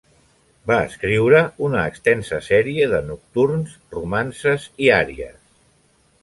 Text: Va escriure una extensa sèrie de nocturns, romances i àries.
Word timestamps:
Va 0.69 0.77
escriure 0.85 1.41
una 1.67 1.83
extensa 1.89 2.39
sèrie 2.47 2.87
de 2.95 3.03
nocturns, 3.11 3.77
romances 3.99 4.67
i 4.87 4.91
àries. 4.97 5.39